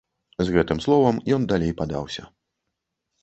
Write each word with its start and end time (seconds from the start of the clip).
З 0.45 0.53
гэтым 0.55 0.79
словам 0.85 1.19
ён 1.37 1.45
далей 1.51 1.73
падаўся. 1.81 2.23